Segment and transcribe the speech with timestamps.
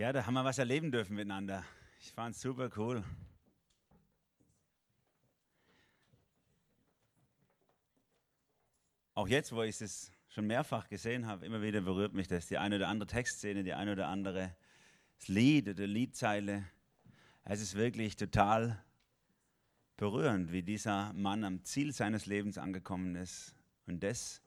[0.00, 1.62] Ja, da haben wir was erleben dürfen miteinander.
[2.00, 3.04] Ich fand es super cool.
[9.12, 12.46] Auch jetzt, wo ich es schon mehrfach gesehen habe, immer wieder berührt mich das.
[12.46, 14.56] Die eine oder andere Textszene, die eine oder andere
[15.18, 16.64] das Lied oder Liedzeile.
[17.44, 18.82] Es ist wirklich total
[19.98, 23.54] berührend, wie dieser Mann am Ziel seines Lebens angekommen ist
[23.86, 24.40] und das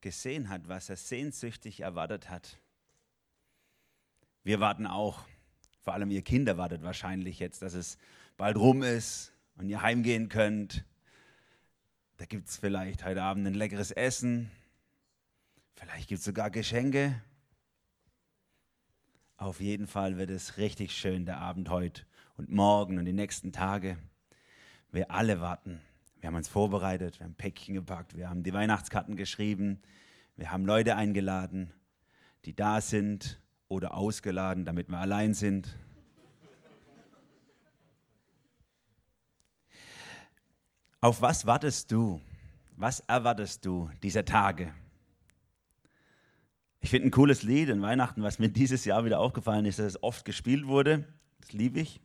[0.00, 2.58] gesehen hat, was er sehnsüchtig erwartet hat.
[4.46, 5.24] Wir warten auch,
[5.80, 7.98] vor allem ihr Kinder wartet wahrscheinlich jetzt, dass es
[8.36, 10.84] bald rum ist und ihr heimgehen könnt.
[12.18, 14.48] Da gibt es vielleicht heute Abend ein leckeres Essen.
[15.74, 17.20] Vielleicht gibt es sogar Geschenke.
[19.36, 22.02] Auf jeden Fall wird es richtig schön, der Abend heute
[22.36, 23.98] und morgen und die nächsten Tage.
[24.92, 25.80] Wir alle warten.
[26.20, 29.82] Wir haben uns vorbereitet, wir haben Päckchen gepackt, wir haben die Weihnachtskarten geschrieben,
[30.36, 31.72] wir haben Leute eingeladen,
[32.44, 35.76] die da sind oder ausgeladen, damit wir allein sind.
[41.00, 42.20] Auf was wartest du?
[42.76, 44.72] Was erwartest du dieser Tage?
[46.80, 49.86] Ich finde ein cooles Lied in Weihnachten, was mir dieses Jahr wieder aufgefallen ist, dass
[49.86, 51.04] es oft gespielt wurde.
[51.40, 52.00] Das liebe ich.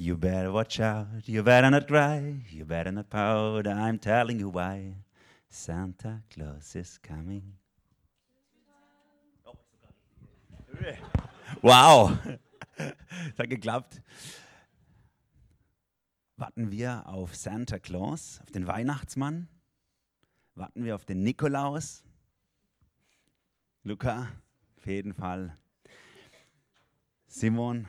[0.00, 4.48] You better watch out, you better not cry, you better not pout, I'm telling you
[4.48, 4.94] why.
[5.50, 7.42] Santa Claus is coming.
[11.60, 12.16] Wow,
[12.78, 12.94] das
[13.38, 14.00] hat geklappt.
[16.38, 19.48] Warten wir auf Santa Claus, auf den Weihnachtsmann?
[20.54, 22.02] Warten wir auf den Nikolaus?
[23.84, 24.28] Luca,
[24.78, 25.54] auf jeden Fall.
[27.26, 27.86] Simon,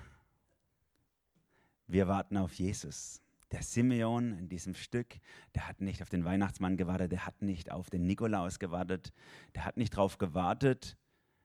[1.91, 3.21] wir warten auf Jesus.
[3.51, 5.19] Der Simeon in diesem Stück,
[5.55, 9.11] der hat nicht auf den Weihnachtsmann gewartet, der hat nicht auf den Nikolaus gewartet,
[9.55, 10.97] der hat nicht darauf gewartet,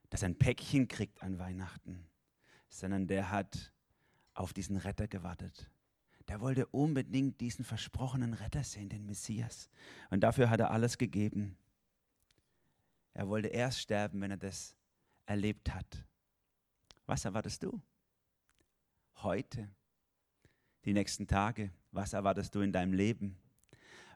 [0.09, 2.07] dass er ein Päckchen kriegt an Weihnachten,
[2.69, 3.73] sondern der hat
[4.33, 5.69] auf diesen Retter gewartet.
[6.29, 9.69] Der wollte unbedingt diesen versprochenen Retter sehen, den Messias.
[10.09, 11.57] Und dafür hat er alles gegeben.
[13.13, 14.75] Er wollte erst sterben, wenn er das
[15.25, 16.05] erlebt hat.
[17.05, 17.81] Was erwartest du?
[19.15, 19.69] Heute
[20.87, 21.69] die nächsten Tage?
[21.91, 23.35] Was erwartest du in deinem Leben?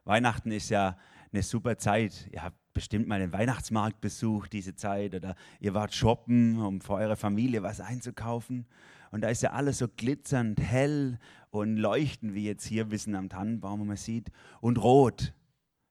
[0.05, 0.97] Weihnachten ist ja
[1.31, 2.29] eine super Zeit.
[2.31, 6.93] Ihr habt bestimmt mal den Weihnachtsmarkt besucht, diese Zeit, oder ihr wart shoppen, um für
[6.93, 8.65] eure Familie was einzukaufen.
[9.11, 13.27] Und da ist ja alles so glitzernd, hell und leuchtend, wie jetzt hier wissen am
[13.27, 14.31] Tannenbaum, wo man sieht,
[14.61, 15.33] und rot.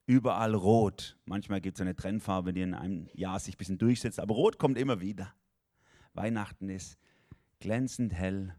[0.06, 1.18] Überall rot.
[1.26, 4.58] Manchmal gibt es eine Trennfarbe, die in einem Jahr sich ein bisschen durchsetzt, aber rot
[4.58, 5.34] kommt immer wieder.
[6.14, 6.98] Weihnachten ist
[7.60, 8.56] glänzend hell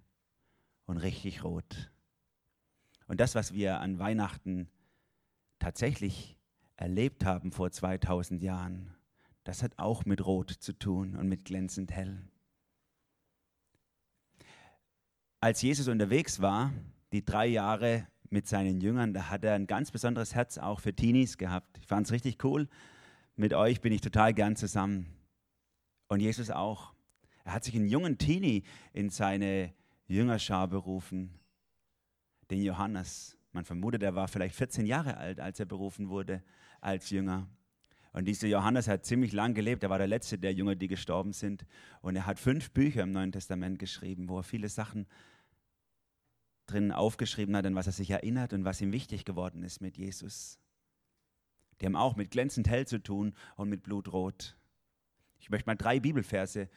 [0.86, 1.92] und richtig rot.
[3.12, 4.70] Und das, was wir an Weihnachten
[5.60, 6.38] tatsächlich
[6.78, 8.96] erlebt haben vor 2000 Jahren,
[9.44, 12.22] das hat auch mit Rot zu tun und mit glänzend hell.
[15.42, 16.72] Als Jesus unterwegs war,
[17.12, 20.96] die drei Jahre mit seinen Jüngern, da hat er ein ganz besonderes Herz auch für
[20.96, 21.80] Teenies gehabt.
[21.80, 22.70] Ich fand es richtig cool.
[23.36, 25.06] Mit euch bin ich total gern zusammen.
[26.08, 26.94] Und Jesus auch.
[27.44, 29.74] Er hat sich einen jungen Teenie in seine
[30.08, 31.41] Jüngerschar berufen
[32.52, 33.38] den Johannes.
[33.54, 36.44] Man vermutet, er war vielleicht 14 Jahre alt, als er berufen wurde
[36.80, 37.50] als Jünger.
[38.14, 39.84] Und dieser Johannes hat ziemlich lang gelebt.
[39.84, 41.66] Er war der letzte der Jünger, die gestorben sind.
[42.02, 45.08] Und er hat fünf Bücher im Neuen Testament geschrieben, wo er viele Sachen
[46.68, 49.98] drin aufgeschrieben hat, an was er sich erinnert und was ihm wichtig geworden ist mit
[49.98, 50.60] Jesus.
[51.80, 54.58] Die haben auch mit glänzend hell zu tun und mit blutrot.
[55.40, 56.70] Ich möchte mal drei Bibelverse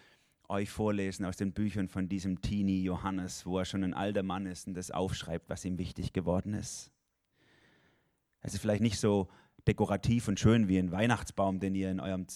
[0.49, 4.47] euch vorlesen aus den Büchern von diesem Teenie Johannes, wo er schon ein alter Mann
[4.47, 6.91] ist und das aufschreibt, was ihm wichtig geworden ist.
[8.41, 9.28] Es ist vielleicht nicht so
[9.66, 12.27] dekorativ und schön wie ein Weihnachtsbaum, den ihr in eurem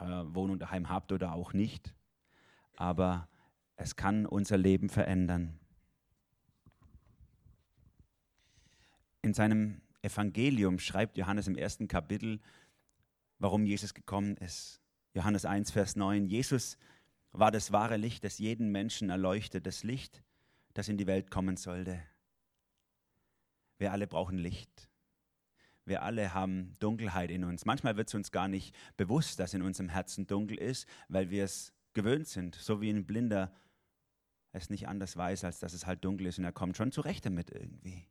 [0.00, 1.94] Wohnung daheim habt oder auch nicht,
[2.76, 3.28] aber
[3.76, 5.58] es kann unser Leben verändern.
[9.22, 12.40] In seinem Evangelium schreibt Johannes im ersten Kapitel,
[13.38, 14.80] warum Jesus gekommen ist.
[15.14, 16.26] Johannes 1, Vers 9.
[16.26, 16.78] Jesus
[17.32, 20.22] war das wahre Licht, das jeden Menschen erleuchtet, das Licht,
[20.74, 22.02] das in die Welt kommen sollte.
[23.78, 24.88] Wir alle brauchen Licht.
[25.84, 27.64] Wir alle haben Dunkelheit in uns.
[27.64, 31.44] Manchmal wird es uns gar nicht bewusst, dass in unserem Herzen dunkel ist, weil wir
[31.44, 33.52] es gewöhnt sind, so wie ein Blinder
[34.52, 37.24] es nicht anders weiß, als dass es halt dunkel ist und er kommt schon zurecht
[37.24, 38.06] damit irgendwie.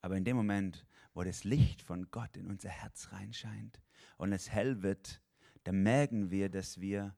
[0.00, 3.80] Aber in dem Moment, wo das Licht von Gott in unser Herz reinscheint
[4.16, 5.20] und es hell wird,
[5.64, 7.14] dann merken wir, dass wir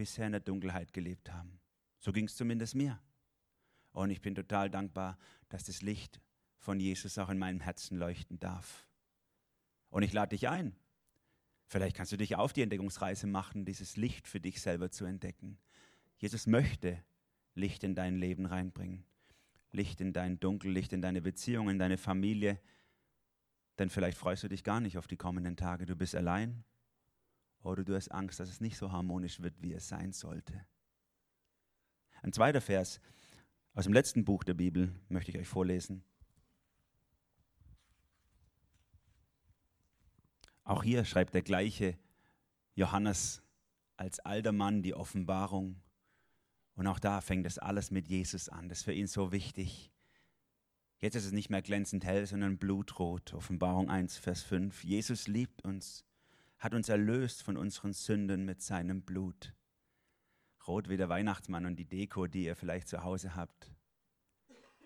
[0.00, 1.60] bisher in der Dunkelheit gelebt haben.
[1.98, 2.98] So ging es zumindest mir.
[3.92, 5.18] Und ich bin total dankbar,
[5.50, 6.22] dass das Licht
[6.56, 8.86] von Jesus auch in meinem Herzen leuchten darf.
[9.90, 10.74] Und ich lade dich ein.
[11.66, 15.58] Vielleicht kannst du dich auf die Entdeckungsreise machen, dieses Licht für dich selber zu entdecken.
[16.16, 17.04] Jesus möchte
[17.54, 19.04] Licht in dein Leben reinbringen.
[19.70, 22.58] Licht in dein Dunkel, Licht in deine Beziehung, in deine Familie.
[23.78, 25.84] Denn vielleicht freust du dich gar nicht auf die kommenden Tage.
[25.84, 26.64] Du bist allein
[27.62, 30.64] oder du hast Angst, dass es nicht so harmonisch wird, wie es sein sollte.
[32.22, 33.00] Ein zweiter Vers
[33.72, 36.02] aus dem letzten Buch der Bibel möchte ich euch vorlesen.
[40.64, 41.98] Auch hier schreibt der gleiche
[42.74, 43.42] Johannes
[43.96, 45.80] als alter Mann die Offenbarung.
[46.74, 48.68] Und auch da fängt das alles mit Jesus an.
[48.68, 49.90] Das ist für ihn so wichtig.
[50.98, 53.34] Jetzt ist es nicht mehr glänzend hell, sondern blutrot.
[53.34, 54.84] Offenbarung 1, Vers 5.
[54.84, 56.04] Jesus liebt uns,
[56.60, 59.54] hat uns erlöst von unseren Sünden mit seinem Blut.
[60.68, 63.72] Rot wie der Weihnachtsmann und die Deko, die ihr vielleicht zu Hause habt.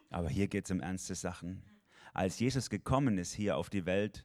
[0.08, 1.64] Aber hier geht es um ernste Sachen.
[2.12, 4.24] Als Jesus gekommen ist hier auf die Welt,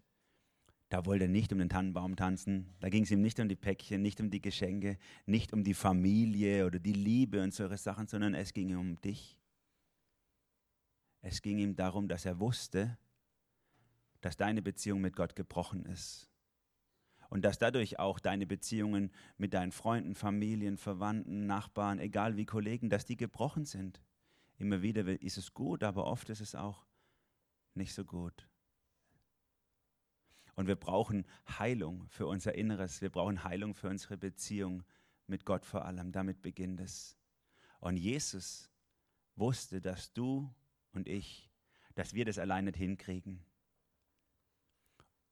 [0.89, 2.69] da wollte er nicht um den Tannenbaum tanzen.
[2.79, 5.73] Da ging es ihm nicht um die Päckchen, nicht um die Geschenke, nicht um die
[5.73, 9.39] Familie oder die Liebe und solche Sachen, sondern es ging ihm um dich.
[11.21, 12.97] Es ging ihm darum, dass er wusste,
[14.21, 16.28] dass deine Beziehung mit Gott gebrochen ist.
[17.29, 22.89] Und dass dadurch auch deine Beziehungen mit deinen Freunden, Familien, Verwandten, Nachbarn, egal wie Kollegen,
[22.89, 24.01] dass die gebrochen sind.
[24.57, 26.85] Immer wieder ist es gut, aber oft ist es auch
[27.75, 28.47] nicht so gut.
[30.55, 33.01] Und wir brauchen Heilung für unser Inneres.
[33.01, 34.83] Wir brauchen Heilung für unsere Beziehung
[35.27, 36.11] mit Gott vor allem.
[36.11, 37.17] Damit beginnt es.
[37.79, 38.69] Und Jesus
[39.35, 40.53] wusste, dass du
[40.91, 41.49] und ich,
[41.95, 43.45] dass wir das allein nicht hinkriegen.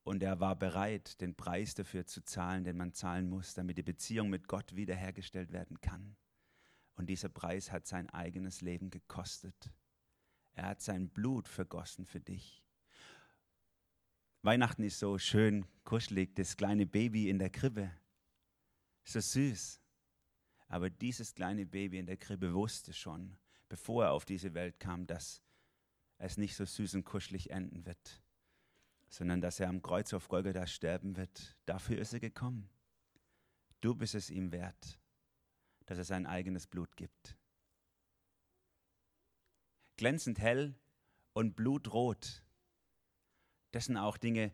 [0.08, 3.84] Und er war bereit, den Preis dafür zu zahlen, den man zahlen muss, damit die
[3.84, 6.16] Beziehung mit Gott wiederhergestellt werden kann.
[6.96, 9.70] Und dieser Preis hat sein eigenes Leben gekostet.
[10.54, 12.64] Er hat sein Blut vergossen für dich.
[14.44, 17.92] Weihnachten ist so schön kuschelig, das kleine Baby in der Krippe.
[19.04, 19.82] So süß.
[20.70, 23.38] Aber dieses kleine Baby in der Krippe wusste schon,
[23.68, 25.44] bevor er auf diese Welt kam, dass
[26.18, 28.22] es nicht so süß und kuschelig enden wird,
[29.10, 31.58] sondern dass er am Kreuz auf Golgatha sterben wird.
[31.66, 32.70] Dafür ist er gekommen.
[33.82, 35.00] Du bist es ihm wert,
[35.86, 37.38] dass er sein eigenes Blut gibt.
[39.96, 40.76] Glänzend hell
[41.34, 42.44] und blutrot
[43.72, 44.52] das sind auch Dinge,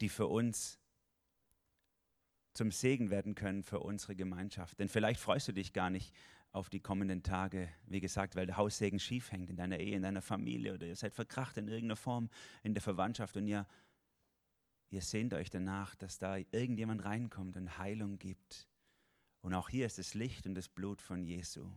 [0.00, 0.78] die für uns
[2.54, 4.78] zum Segen werden können für unsere Gemeinschaft.
[4.78, 6.14] Denn vielleicht freust du dich gar nicht
[6.56, 10.02] auf die kommenden Tage, wie gesagt, weil der Haussegen schief hängt in deiner Ehe, in
[10.02, 12.30] deiner Familie oder ihr seid verkracht in irgendeiner Form
[12.62, 13.66] in der Verwandtschaft und ihr,
[14.88, 18.66] ihr sehnt euch danach, dass da irgendjemand reinkommt und Heilung gibt.
[19.42, 21.70] Und auch hier ist das Licht und das Blut von Jesu.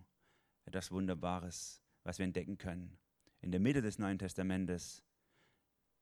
[0.64, 2.98] Etwas Wunderbares, was wir entdecken können.
[3.42, 5.04] In der Mitte des Neuen Testamentes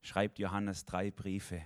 [0.01, 1.63] schreibt Johannes drei Briefe.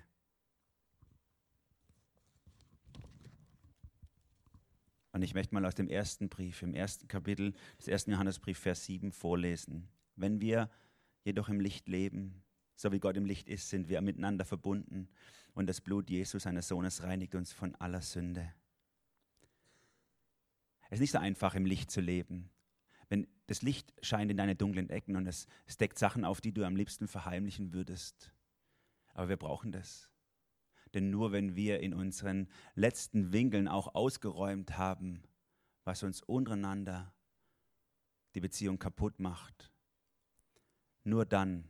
[5.21, 8.85] Und ich möchte mal aus dem ersten Brief, im ersten Kapitel des ersten Johannesbrief, Vers
[8.85, 9.88] 7 vorlesen.
[10.15, 10.68] Wenn wir
[11.23, 12.41] jedoch im Licht leben,
[12.75, 15.09] so wie Gott im Licht ist, sind wir miteinander verbunden
[15.53, 18.51] und das Blut Jesus, seines Sohnes, reinigt uns von aller Sünde.
[20.89, 22.50] Es ist nicht so einfach, im Licht zu leben
[23.09, 26.53] wenn das Licht scheint in deine dunklen Ecken und es, es deckt Sachen auf, die
[26.53, 28.31] du am liebsten verheimlichen würdest.
[29.13, 30.09] Aber wir brauchen das.
[30.94, 35.24] Denn nur wenn wir in unseren letzten Winkeln auch ausgeräumt haben,
[35.83, 37.14] was uns untereinander
[38.36, 39.71] die Beziehung kaputt macht,
[41.04, 41.69] nur dann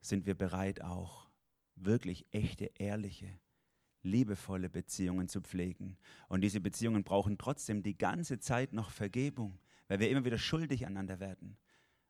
[0.00, 1.28] sind wir bereit auch
[1.74, 3.28] wirklich echte, ehrliche,
[4.02, 5.98] liebevolle Beziehungen zu pflegen.
[6.28, 9.58] Und diese Beziehungen brauchen trotzdem die ganze Zeit noch Vergebung
[9.88, 11.56] weil wir immer wieder schuldig aneinander werden.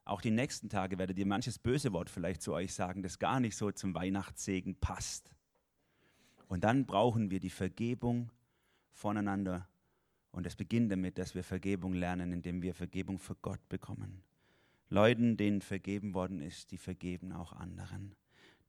[0.05, 3.41] Auch die nächsten Tage werdet ihr manches böse Wort vielleicht zu euch sagen, das gar
[3.41, 5.35] nicht so zum Weihnachtssegen passt.
[6.47, 8.31] Und dann brauchen wir die Vergebung
[8.91, 9.69] voneinander.
[10.31, 14.23] Und es beginnt damit, dass wir Vergebung lernen, indem wir Vergebung für Gott bekommen.
[14.89, 18.15] Leuten, denen vergeben worden ist, die vergeben auch anderen.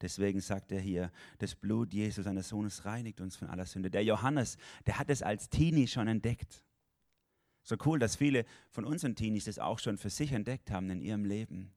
[0.01, 3.89] Deswegen sagt er hier, das Blut Jesus, seines Sohnes, reinigt uns von aller Sünde.
[3.89, 6.63] Der Johannes, der hat es als Teenie schon entdeckt.
[7.63, 11.01] So cool, dass viele von unseren Teenies das auch schon für sich entdeckt haben in
[11.01, 11.73] ihrem Leben,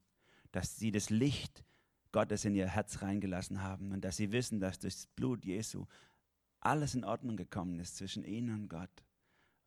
[0.51, 1.63] dass sie das Licht
[2.11, 5.85] Gottes in ihr Herz reingelassen haben und dass sie wissen, dass durch das Blut Jesu
[6.59, 9.03] alles in Ordnung gekommen ist zwischen ihnen und Gott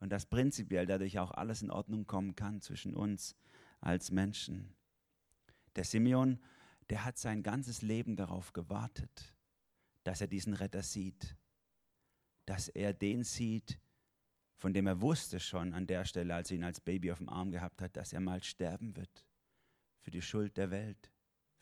[0.01, 3.37] und dass prinzipiell dadurch auch alles in Ordnung kommen kann zwischen uns
[3.81, 4.75] als Menschen.
[5.77, 6.41] Der Simeon,
[6.91, 9.35] der hat sein ganzes Leben darauf gewartet,
[10.05, 11.37] dass er diesen Retter sieht,
[12.47, 13.81] dass er den sieht,
[14.57, 17.29] von dem er wusste schon an der Stelle, als er ihn als Baby auf dem
[17.29, 19.25] Arm gehabt hat, dass er mal sterben wird.
[20.01, 21.11] Für die Schuld der Welt,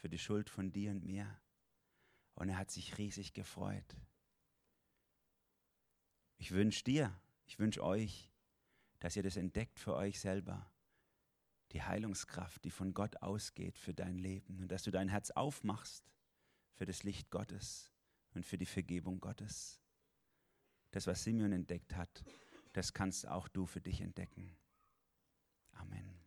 [0.02, 1.38] für die Schuld von dir und mir.
[2.34, 3.96] und er hat sich riesig gefreut.
[6.38, 7.16] Ich wünsche dir,
[7.46, 8.32] ich wünsche euch,
[8.98, 10.68] dass ihr das entdeckt für euch selber.
[11.70, 16.10] Die Heilungskraft, die von Gott ausgeht für dein Leben und dass du dein Herz aufmachst
[16.74, 17.92] für das Licht Gottes
[18.34, 19.80] und für die Vergebung Gottes.
[20.90, 22.24] Das, was Simeon entdeckt hat,
[22.72, 24.56] das kannst auch du für dich entdecken.
[25.74, 26.21] Amen.